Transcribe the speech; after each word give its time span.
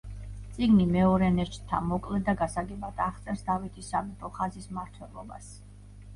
წიგნი 0.53 0.85
„მეორე 0.95 1.27
ნეშტთა“ 1.35 1.81
მოკლედ 1.89 2.23
და 2.31 2.35
გასაგებად 2.39 3.05
აღწერს 3.09 3.45
დავითის 3.51 3.93
სამეფო 3.93 4.33
ხაზის 4.41 4.69
მმართველობას. 4.75 5.55